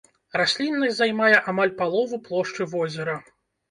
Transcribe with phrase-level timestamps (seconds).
[0.39, 3.23] Расліннасць займае амаль палову плошчы возера.